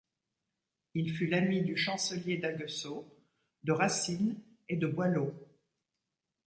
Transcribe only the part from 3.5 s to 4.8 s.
de Racine et